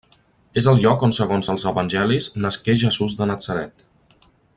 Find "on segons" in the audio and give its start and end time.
1.07-1.51